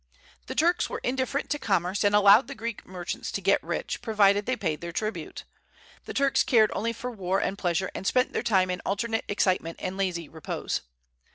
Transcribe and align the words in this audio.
The 0.47 0.55
Turks 0.55 0.89
were 0.89 0.97
indifferent 1.03 1.51
to 1.51 1.59
commerce, 1.59 2.03
and 2.03 2.15
allowed 2.15 2.47
the 2.47 2.55
Greek 2.55 2.87
merchants 2.87 3.31
to 3.33 3.39
get 3.39 3.61
rich, 3.61 4.01
provided 4.01 4.47
they 4.47 4.55
paid 4.55 4.81
their 4.81 4.91
tribute. 4.91 5.43
The 6.05 6.13
Turks 6.15 6.41
cared 6.41 6.71
only 6.73 6.91
for 6.91 7.11
war 7.11 7.39
and 7.39 7.55
pleasure, 7.55 7.91
and 7.93 8.07
spent 8.07 8.33
their 8.33 8.41
time 8.41 8.71
in 8.71 8.81
alternate 8.83 9.25
excitement 9.29 9.77
and 9.79 9.97
lazy 9.97 10.27
repose. 10.27 10.81